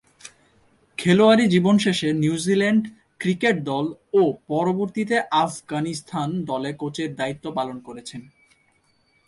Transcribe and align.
খেলোয়াড়ী 0.97 1.45
জীবন 1.47 1.75
শেষে 1.77 2.09
New Zealand 2.13 2.83
cricket 3.19 3.55
দল 3.63 3.85
ও 4.13 4.21
পরবর্তীতে 4.47 5.15
আফগানিস্তান 5.43 6.29
দলে 6.45 6.71
কোচের 6.73 7.09
দায়িত্ব 7.15 7.45
পালন 7.53 7.77
করেছেন। 7.79 8.21